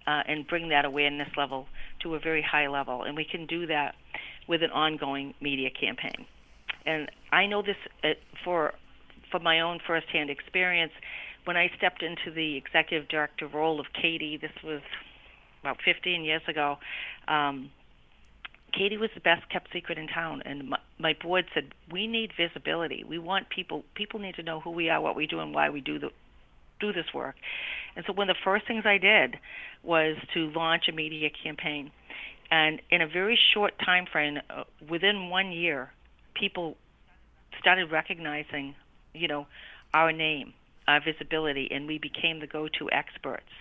[0.07, 1.67] uh, and bring that awareness level
[2.03, 3.95] to a very high level, and we can do that
[4.49, 6.27] with an ongoing media campaign.
[6.85, 8.09] And I know this uh,
[8.45, 8.75] for
[9.31, 10.93] from my own firsthand experience.
[11.45, 14.83] When I stepped into the executive director role of CADY, this was
[15.63, 16.77] about 15 years ago,
[17.29, 17.71] um,
[18.73, 22.33] CADY was the best kept secret in town, and my, my board said we need
[22.37, 23.05] visibility.
[23.05, 23.85] We want people.
[23.95, 26.11] People need to know who we are, what we do, and why we do the
[26.81, 27.37] do this work.
[27.95, 29.37] And so one of the first things I did
[29.83, 31.91] was to launch a media campaign,
[32.51, 35.91] and in a very short time frame, uh, within one year,
[36.35, 36.77] people
[37.61, 38.75] started recognizing,
[39.13, 39.47] you know,
[39.93, 40.55] our name,
[40.89, 43.53] our visibility, and we became the go-to experts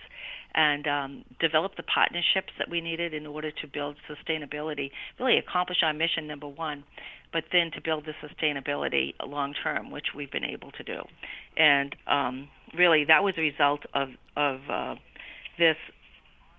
[0.54, 5.78] and um, develop the partnerships that we needed in order to build sustainability, really accomplish
[5.82, 6.84] our mission, number one,
[7.32, 11.00] but then to build the sustainability long term, which we've been able to do.
[11.56, 14.94] And um, really, that was a result of, of uh,
[15.58, 15.76] this,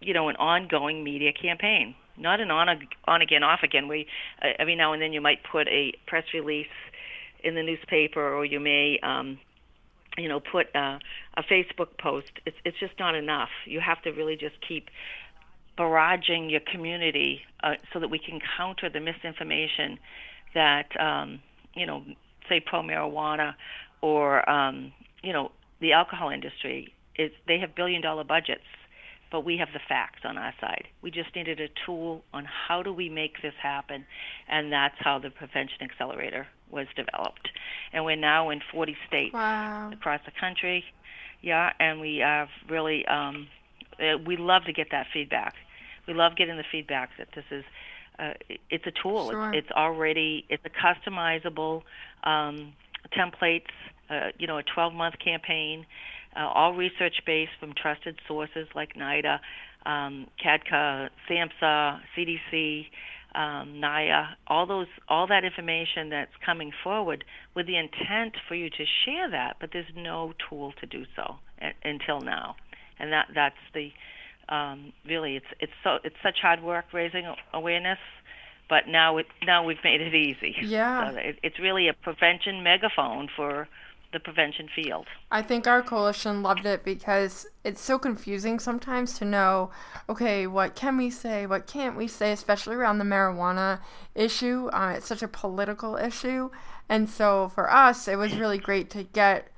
[0.01, 1.95] you know, an ongoing media campaign.
[2.17, 2.67] Not an on,
[3.05, 3.87] on again, off again.
[3.87, 4.05] We
[4.41, 6.67] uh, every now and then you might put a press release
[7.43, 9.39] in the newspaper, or you may um,
[10.17, 10.99] you know, put a,
[11.35, 12.31] a Facebook post.
[12.45, 13.49] It's it's just not enough.
[13.65, 14.89] You have to really just keep
[15.77, 19.97] barraging your community uh, so that we can counter the misinformation
[20.53, 21.39] that um,
[21.75, 22.03] you know,
[22.47, 23.55] say pro marijuana
[24.01, 26.93] or um, you know the alcohol industry.
[27.15, 28.63] Is they have billion dollar budgets,
[29.31, 30.85] but we have the facts on our side.
[31.03, 34.05] We just needed a tool on how do we make this happen,
[34.47, 37.49] and that's how the Prevention Accelerator was developed.
[37.93, 39.91] And we're now in 40 states wow.
[39.93, 40.83] across the country.
[41.41, 43.47] Yeah, and we have really, um,
[43.99, 45.55] uh, we love to get that feedback.
[46.07, 47.63] We love getting the feedback that this is,
[48.19, 48.33] uh,
[48.69, 49.29] it's a tool.
[49.29, 49.53] Sure.
[49.53, 51.83] It's, it's already, it's a customizable
[52.23, 52.73] um,
[53.15, 53.71] templates,
[54.09, 55.85] uh, you know, a 12 month campaign,
[56.35, 59.39] uh, all research based from trusted sources like NIDA,
[59.85, 62.87] um, CADCA, SAMHSA, CDC,
[63.35, 67.23] um, NIA, all those, all that information that's coming forward
[67.55, 71.35] with the intent for you to share that, but there's no tool to do so
[71.61, 72.55] a- until now,
[72.99, 73.91] and that that's the
[74.49, 77.99] um, really it's it's so it's such hard work raising awareness,
[78.69, 80.55] but now it now we've made it easy.
[80.61, 83.67] Yeah, so it, it's really a prevention megaphone for
[84.13, 85.07] the prevention field.
[85.31, 89.71] I think our coalition loved it because it's so confusing sometimes to know,
[90.07, 93.79] okay, what can we say, what can't we say, especially around the marijuana
[94.15, 94.69] issue.
[94.71, 96.49] Uh, it's such a political issue.
[96.87, 99.49] And so for us, it was really great to get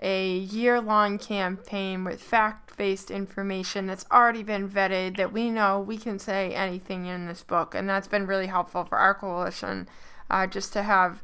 [0.00, 5.78] a year long campaign with fact based information that's already been vetted that we know
[5.78, 7.74] we can say anything in this book.
[7.74, 9.88] And that's been really helpful for our coalition
[10.30, 11.22] uh, just to have,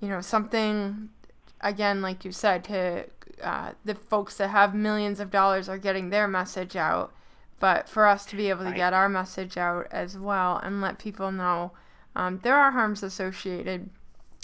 [0.00, 1.10] you know, something
[1.60, 3.06] again, like you said, to
[3.42, 7.12] uh, the folks that have millions of dollars are getting their message out,
[7.60, 10.98] but for us to be able to get our message out as well and let
[10.98, 11.72] people know
[12.18, 13.90] um, there are harms associated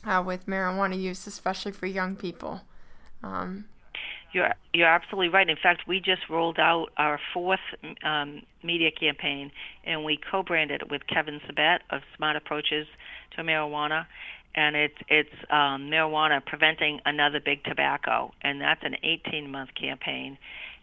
[0.07, 2.61] uh, with marijuana use, especially for young people.
[3.23, 3.65] Um,
[4.35, 5.49] you're you're absolutely right.
[5.49, 7.61] In fact, we just rolled out our fourth
[8.05, 9.53] um, media campaign,
[9.85, 12.87] and we co-branded it with Kevin Sabet of Smart Approaches
[13.37, 14.07] to Marijuana,
[14.55, 20.37] and it's it's um, marijuana preventing another big tobacco, and that's an 18-month campaign,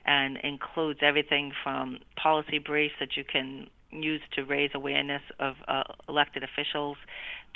[0.05, 5.83] and includes everything from policy briefs that you can use to raise awareness of uh,
[6.07, 6.97] elected officials,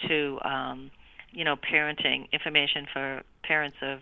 [0.07, 0.91] to um,
[1.31, 3.99] you know parenting information for parents of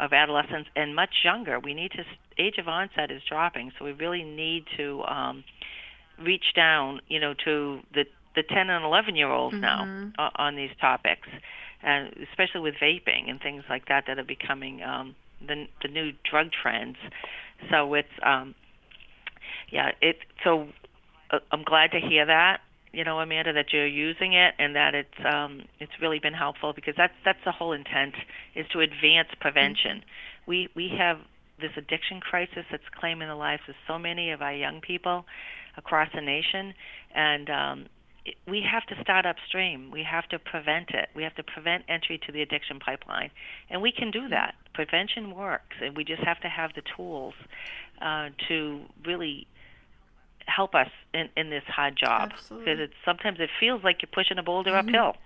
[0.00, 1.58] of adolescents and much younger.
[1.60, 2.04] We need to
[2.38, 5.44] age of onset is dropping, so we really need to um,
[6.20, 8.04] reach down, you know, to the
[8.34, 9.62] the 10 and 11 year olds mm-hmm.
[9.62, 11.28] now uh, on these topics,
[11.82, 15.14] and especially with vaping and things like that that are becoming um,
[15.46, 16.96] the the new drug trends.
[17.70, 18.54] So it's um,
[19.70, 20.68] yeah, it so
[21.30, 22.60] uh, I'm glad to hear that.
[22.94, 26.72] You know, Amanda, that you're using it and that it's um, it's really been helpful
[26.72, 28.14] because that's that's the whole intent
[28.54, 29.98] is to advance prevention.
[29.98, 30.50] Mm-hmm.
[30.50, 31.18] We we have
[31.60, 35.24] this addiction crisis that's claiming the lives of so many of our young people
[35.76, 36.74] across the nation,
[37.14, 37.86] and um,
[38.48, 39.90] we have to start upstream.
[39.90, 41.08] We have to prevent it.
[41.14, 43.30] We have to prevent entry to the addiction pipeline,
[43.70, 44.54] and we can do that.
[44.72, 47.34] Prevention works, and we just have to have the tools
[48.00, 49.46] uh, to really
[50.46, 52.32] help us in, in this hard job.
[52.48, 54.88] Because it's sometimes it feels like you're pushing a boulder mm-hmm.
[54.88, 55.16] uphill,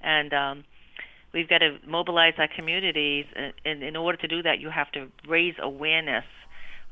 [0.00, 0.64] and um,
[1.32, 3.26] we've got to mobilize our communities.
[3.64, 6.24] And in order to do that, you have to raise awareness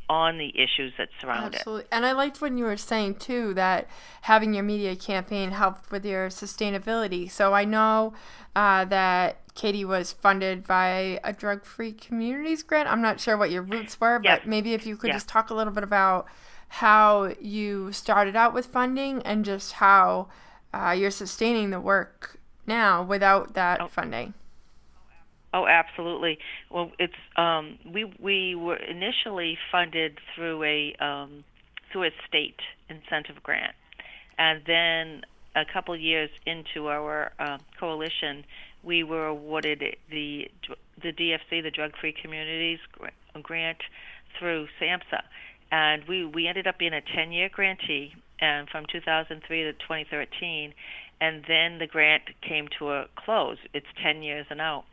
[0.08, 1.58] on the issues that surround it.
[1.58, 1.84] Absolutely.
[1.84, 1.88] it.
[1.92, 3.88] And I liked when you were saying too that
[4.22, 7.30] having your media campaign helped with your sustainability.
[7.30, 8.12] So I know
[8.54, 12.90] uh, that CADY was funded by a drug free communities grant.
[12.90, 14.40] I'm not sure what your roots were, but yes.
[14.44, 15.16] maybe if you could yes.
[15.16, 16.26] just talk a little bit about
[16.76, 20.26] how you started out with funding and just how
[20.72, 23.88] uh, you're sustaining the work now without that oh.
[23.88, 24.32] funding.
[25.52, 26.38] Oh, absolutely.
[26.70, 31.44] Well, it's um, we we were initially funded through a um,
[31.92, 33.74] through a state incentive grant,
[34.38, 35.22] and then
[35.54, 38.44] a couple years into our uh, coalition,
[38.82, 40.50] we were awarded the
[41.02, 42.78] the DFC, the Drug Free Communities
[43.42, 43.78] grant,
[44.38, 45.20] through SAMHSA,
[45.72, 50.72] and we we ended up being a 10-year grantee, and from 2003 to 2013,
[51.20, 53.58] and then the grant came to a close.
[53.74, 54.84] It's 10 years and out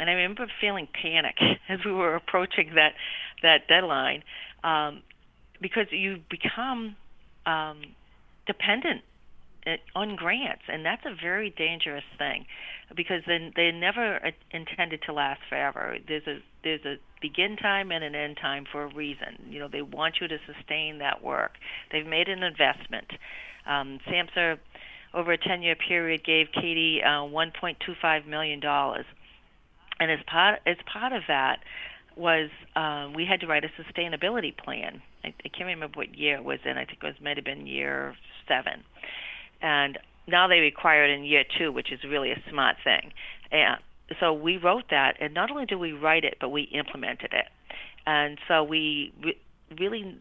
[0.00, 1.36] and I remember feeling panic
[1.68, 2.94] as we were approaching that
[3.42, 4.24] that deadline,
[4.64, 5.02] um,
[5.60, 6.96] because you become
[7.46, 7.82] um,
[8.46, 9.02] dependent
[9.94, 12.46] on grants, and that's a very dangerous thing,
[12.96, 15.98] because then they're never uh, intended to last forever.
[16.06, 19.48] There's a there's a begin time and an end time for a reason.
[19.48, 21.52] You know, they want you to sustain that work.
[21.92, 23.10] They've made an investment.
[23.66, 24.58] Um, SAMHSA,
[25.12, 29.04] over a 10-year period, gave CADY uh, 1.25 million dollars
[30.00, 31.60] and as part as part of that
[32.16, 35.00] was um, we had to write a sustainability plan.
[35.22, 36.72] I, I can't remember what year it was in.
[36.72, 38.16] I think it was might have been year
[38.48, 38.82] seven,
[39.62, 43.12] and now they require it in year two, which is really a smart thing.
[43.50, 43.78] And
[44.18, 47.46] so we wrote that, and not only did we write it, but we implemented it.
[48.06, 49.38] And so we re-
[49.78, 50.18] really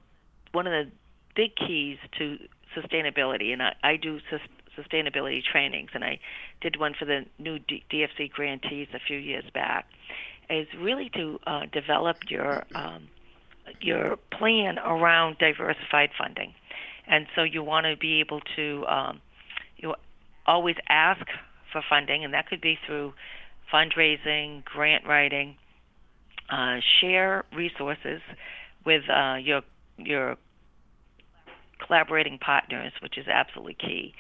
[0.52, 0.92] one of the
[1.36, 2.38] big keys to
[2.76, 4.42] sustainability, and I, I do sus-
[4.78, 6.20] sustainability trainings, and I
[6.62, 9.86] did one for the new D- DFC grantees a few years back,
[10.50, 13.08] is really to uh, develop your um,
[13.82, 16.54] your plan around diversified funding,
[17.08, 19.22] and so you want to be able to um,
[20.50, 21.26] always ask
[21.72, 23.14] for funding, and that could be through
[23.72, 25.56] fundraising, grant writing,
[26.50, 28.22] uh, share resources
[28.86, 29.62] with uh, your
[29.98, 30.38] your
[31.86, 34.14] collaborating partners, which is absolutely key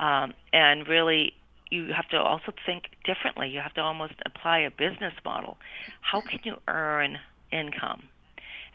[0.00, 1.34] um, and really
[1.70, 3.48] you have to also think differently.
[3.48, 5.58] You have to almost apply a business model.
[6.00, 7.18] How can you earn
[7.52, 8.04] income?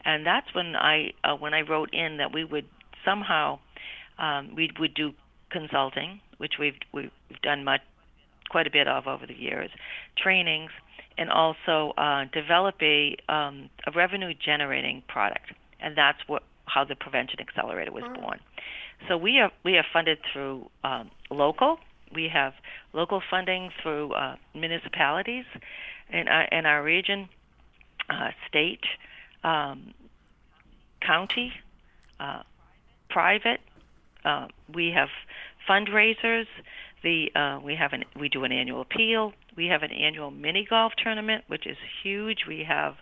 [0.04, 2.66] And that's when I uh, when I wrote in that we would
[3.04, 3.58] somehow
[4.18, 5.12] um, we would do
[5.50, 7.10] consulting, which we've we've
[7.42, 7.80] done much
[8.48, 9.70] quite a bit of over the years,
[10.16, 10.70] trainings,
[11.18, 16.94] and also uh, develop a um, a revenue generating product, and that's what how the
[16.94, 18.38] Prevention Accelerator was born.
[19.08, 21.78] So we are we are funded through um, local.
[22.14, 22.54] We have
[22.92, 25.44] local funding through uh, municipalities
[26.10, 27.28] in our, in our region,
[28.08, 28.84] uh, state,
[29.42, 29.92] um,
[31.00, 31.52] county,
[32.20, 32.42] uh,
[33.10, 33.60] private.
[34.26, 35.08] Uh, we have
[35.68, 36.46] fundraisers.
[37.02, 39.32] The uh, we have an we do an annual appeal.
[39.56, 42.40] We have an annual mini golf tournament, which is huge.
[42.48, 42.94] We have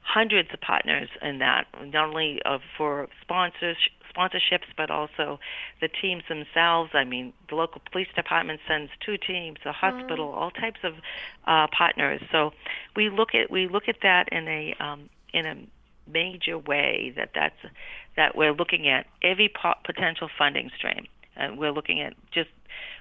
[0.00, 3.76] hundreds of partners in that, not only uh, for sponsors
[4.16, 5.38] sponsorships, but also
[5.80, 6.90] the teams themselves.
[6.94, 10.94] I mean, the local police department sends two teams, the hospital, all types of
[11.46, 12.20] uh, partners.
[12.32, 12.52] So
[12.96, 15.56] we look at we look at that in a um, in a
[16.10, 17.60] major way that that's
[18.18, 22.50] that we're looking at every po- potential funding stream, and we're looking at just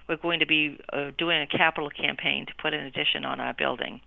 [0.07, 3.53] we're going to be uh, doing a capital campaign to put an addition on our
[3.53, 3.99] building.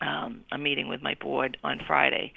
[0.00, 2.32] Um, a meeting with my board on Friday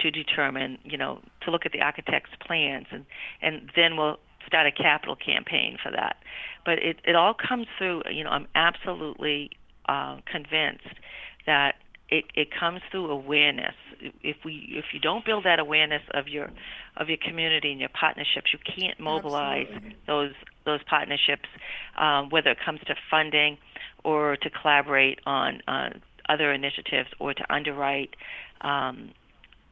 [0.00, 3.04] to determine, you know, to look at the architect's plans, and
[3.42, 4.16] and then we'll
[4.46, 6.16] start a capital campaign for that.
[6.64, 8.04] But it it all comes through.
[8.10, 9.50] You know, I'm absolutely
[9.86, 10.94] uh, convinced
[11.46, 11.74] that
[12.16, 13.74] it it comes through awareness.
[14.22, 16.50] If we if you don't build that awareness of your
[16.96, 19.96] of your community and your partnerships, you can't mobilize Absolutely.
[20.06, 20.32] those
[20.64, 21.48] those partnerships,
[21.96, 23.58] um, whether it comes to funding
[24.02, 25.90] or to collaborate on uh,
[26.28, 28.14] other initiatives or to underwrite
[28.60, 29.10] um,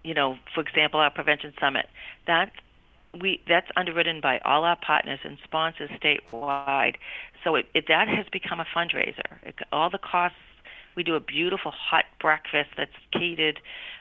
[0.05, 1.87] you know, for example, our prevention summit,
[2.27, 2.51] that
[3.21, 6.95] we that's underwritten by all our partners and sponsors statewide.
[7.45, 9.39] So it, it that has become a fundraiser.
[9.43, 10.37] It, all the costs.
[10.97, 13.61] We do a beautiful hot breakfast that's catered,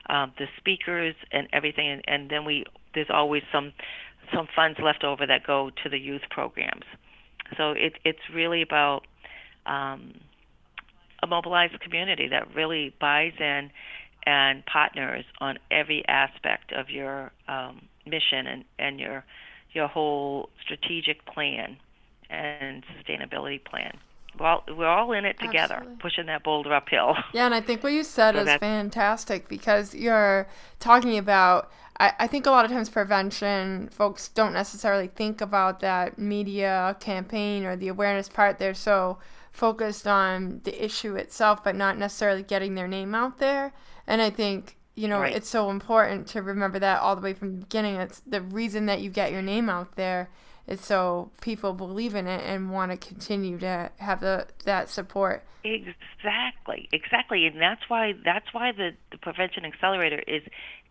[0.09, 3.73] um, the speakers and everything, and, and then we there's always some
[4.33, 6.85] some funds left over that go to the youth programs.
[7.57, 9.01] So it, it's really about
[9.65, 10.15] um,
[11.21, 13.71] a mobilized community that really buys in
[14.23, 19.25] and partners on every aspect of your um, mission and, and your
[19.73, 21.77] your whole strategic plan
[22.29, 23.97] and sustainability plan.
[24.39, 26.01] We're all, we're all in it together, Absolutely.
[26.01, 27.15] pushing that boulder uphill.
[27.33, 30.47] Yeah, and I think what you said so is fantastic because you're
[30.79, 31.71] talking about.
[31.99, 36.95] I, I think a lot of times prevention folks don't necessarily think about that media
[36.99, 38.57] campaign or the awareness part.
[38.57, 39.19] They're so
[39.51, 43.73] focused on the issue itself, but not necessarily getting their name out there.
[44.07, 45.35] And I think, you know, right.
[45.35, 47.95] it's so important to remember that all the way from the beginning.
[47.95, 50.29] It's the reason that you get your name out there
[50.71, 55.43] is so people believe in it and want to continue to have the that support.
[55.63, 60.43] Exactly, exactly, and that's why that's why the, the prevention accelerator is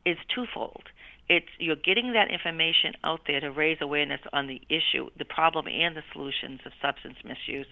[0.05, 0.85] is twofold
[1.31, 5.69] it's you're getting that information out there to raise awareness on the issue, the problem,
[5.69, 7.69] and the solutions of substance misuse.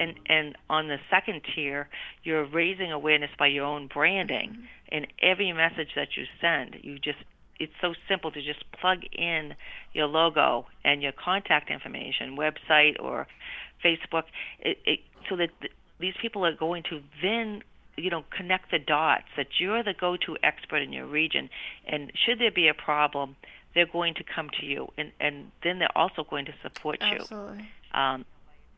[0.00, 1.90] And and on the second tier,
[2.24, 4.50] you're raising awareness by your own branding.
[4.50, 4.96] Mm-hmm.
[4.96, 7.18] In every message that you send, you just
[7.58, 9.54] it's so simple to just plug in
[9.92, 13.26] your logo and your contact information, website or
[13.84, 14.24] Facebook,
[14.60, 17.62] it, it, so that th- these people are going to then
[17.96, 21.48] you know connect the dots that you're the go-to expert in your region.
[21.86, 23.36] And should there be a problem
[23.74, 27.18] they're going to come to you and and then they're also going to support you.
[27.20, 27.68] Absolutely.
[27.92, 28.24] Um,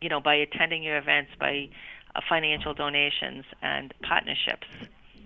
[0.00, 1.68] you know by attending your events by
[2.14, 4.66] uh, financial donations and partnerships.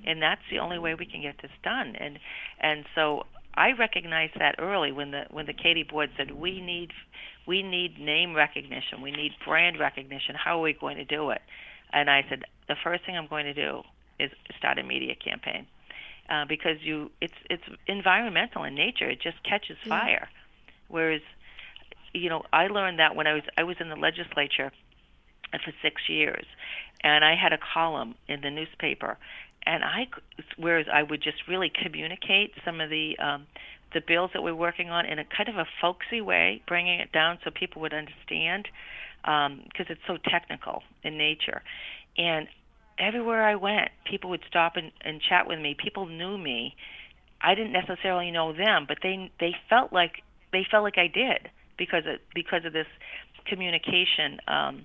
[0.06, 1.96] And that's the only way we can get this done.
[1.96, 2.18] And
[2.60, 3.26] and so
[3.58, 6.92] I recognized that early when the when the CADY board said we need
[7.46, 9.02] we need name recognition.
[9.02, 10.36] We need brand recognition.
[10.36, 11.42] How are we going to do it?
[11.92, 13.82] And I said, the first thing I'm going to do
[14.20, 15.66] is start a media campaign.
[16.28, 19.10] Uh, because you it's it's environmental in nature.
[19.10, 20.28] It just catches fire.
[20.88, 21.22] Whereas
[22.14, 24.70] you know I learned that when I was I was in the legislature
[25.64, 26.44] for 6 years
[27.02, 29.16] and I had a column in the newspaper
[29.64, 30.08] and I
[30.56, 33.46] whereas I would just really communicate some of the um
[33.94, 37.10] the bills that we're working on in a kind of a folksy way bringing it
[37.12, 38.68] down so people would understand
[39.22, 41.62] because um, it's so technical in nature.
[42.16, 42.48] And
[42.98, 45.76] everywhere I went, people would stop and, and chat with me.
[45.78, 46.76] People knew me.
[47.40, 51.50] I didn't necessarily know them, but they they felt like they felt like I did
[51.76, 52.86] because of because of this
[53.46, 54.84] communication, um,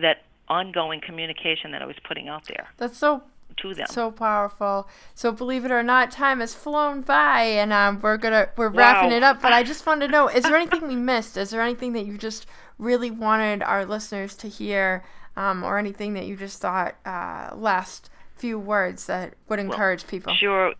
[0.00, 0.18] that
[0.48, 2.68] ongoing communication that I was putting out there.
[2.76, 3.22] That's so
[3.58, 3.86] to them.
[3.88, 4.88] So powerful.
[5.14, 8.78] So believe it or not, time has flown by, and um, we're gonna we're wow.
[8.78, 9.40] wrapping it up.
[9.42, 11.36] But I just wanted to know: is there anything we missed?
[11.36, 12.46] Is there anything that you just
[12.78, 15.04] really wanted our listeners to hear,
[15.36, 18.10] um, or anything that you just thought uh, last
[18.42, 20.34] few words that would encourage well, people.
[20.34, 20.74] Sure.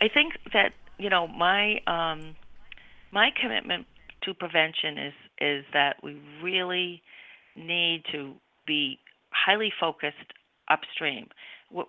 [0.00, 2.36] I think that you know my um,
[3.12, 3.86] my commitment
[4.24, 7.02] to prevention is is that we really
[7.56, 8.34] need to
[8.66, 8.98] be
[9.30, 10.32] highly focused
[10.68, 11.28] upstream.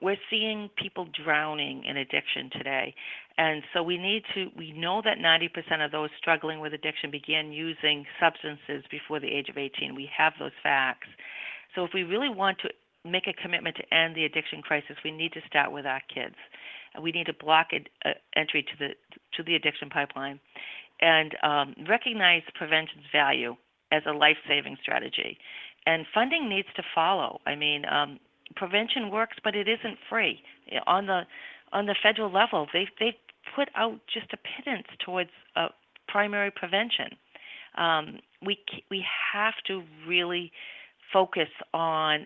[0.01, 2.95] We're seeing people drowning in addiction today.
[3.37, 7.51] And so we need to, we know that 90% of those struggling with addiction began
[7.51, 9.95] using substances before the age of 18.
[9.95, 11.07] We have those facts.
[11.75, 12.69] So if we really want to
[13.03, 16.35] make a commitment to end the addiction crisis, we need to start with our kids.
[17.01, 18.89] We need to block it, uh, entry to the
[19.35, 20.39] to the addiction pipeline,
[21.01, 23.55] and um, recognize prevention's value
[23.91, 25.37] as a life-saving strategy.
[25.87, 27.41] And funding needs to follow.
[27.47, 28.19] I mean, um,
[28.55, 30.41] prevention works, but it isn't free.
[30.87, 31.21] On the
[31.71, 33.17] on the federal level, they they
[33.55, 35.69] put out just a pittance towards uh,
[36.07, 37.09] primary prevention.
[37.77, 38.57] Um, we
[38.89, 40.51] we have to really
[41.11, 42.25] focus on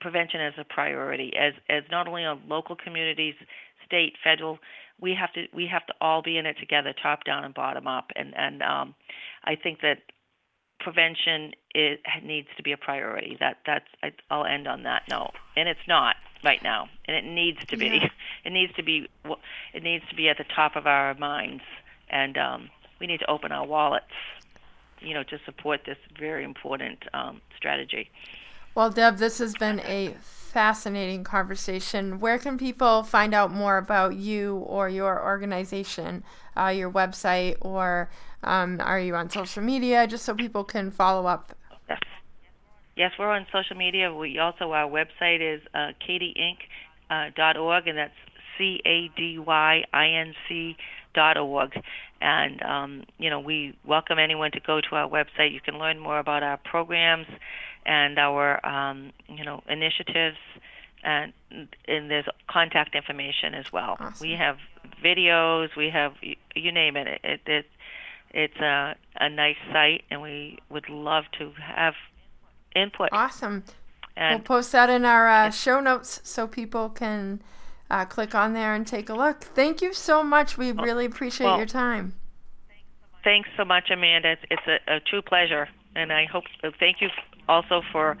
[0.00, 3.34] prevention as a priority, as as not only on local communities,
[3.84, 4.58] state, federal.
[5.00, 7.86] We have to we have to all be in it together, top down and bottom
[7.86, 8.10] up.
[8.16, 8.94] And and um,
[9.44, 9.98] I think that
[10.78, 13.36] prevention it needs to be a priority.
[13.38, 15.32] That that's I, will end on that note.
[15.56, 17.86] And it's not right now, and it needs to be.
[17.86, 18.08] Yeah.
[18.44, 19.08] It needs to be.
[19.74, 21.64] It needs to be at the top of our minds,
[22.08, 22.70] and um,
[23.00, 24.04] we need to open our wallets,
[25.00, 28.08] you know, to support this very important um, strategy.
[28.76, 30.14] Well, Deb, this has been a
[30.56, 32.18] fascinating conversation.
[32.18, 36.24] Where can people find out more about you or your organization,
[36.56, 38.08] uh, your website, or
[38.42, 41.52] um, are you on social media, just so people can follow up?
[41.90, 42.00] Yes.
[42.96, 44.14] Yes, we're on social media.
[44.14, 48.14] We also our website is uh, cadyinc.org, uh, and that's
[48.56, 50.74] C A D Y I N C
[51.12, 51.74] dot org.
[52.20, 55.52] And um, you know, we welcome anyone to go to our website.
[55.52, 57.26] You can learn more about our programs
[57.84, 60.38] and our um, you know initiatives.
[61.04, 61.32] And,
[61.86, 63.96] and there's contact information as well.
[64.00, 64.26] Awesome.
[64.26, 64.56] We have
[65.04, 65.76] videos.
[65.76, 67.20] We have you, you name it.
[67.22, 67.66] It, it
[68.30, 71.94] it's a, a nice site, and we would love to have
[72.74, 73.10] input.
[73.12, 73.64] Awesome.
[74.16, 77.40] And we'll post that in our uh, show notes so people can
[77.90, 79.42] uh, click on there and take a look.
[79.42, 80.58] Thank you so much.
[80.58, 82.14] We really appreciate well, your time.
[83.22, 84.32] Thanks so much, Amanda.
[84.32, 86.44] It's, it's a, a, true pleasure, and I hope.
[86.62, 87.08] Uh, thank you
[87.48, 88.16] also for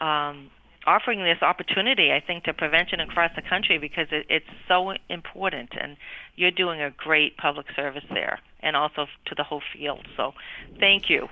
[0.00, 0.50] um,
[0.86, 5.70] offering this opportunity, I think, to prevention across the country because it, it's so important,
[5.80, 5.96] and
[6.36, 10.06] you're doing a great public service there, and also to the whole field.
[10.16, 10.34] So,
[10.78, 11.28] thank you.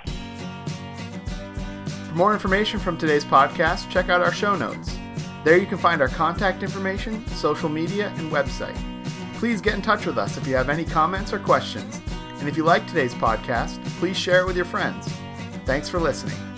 [2.09, 4.97] For more information from today's podcast, check out our show notes.
[5.45, 8.76] There you can find our contact information, social media, and website.
[9.34, 12.01] Please get in touch with us if you have any comments or questions.
[12.38, 15.09] And if you like today's podcast, please share it with your friends.
[15.64, 16.51] Thanks for listening.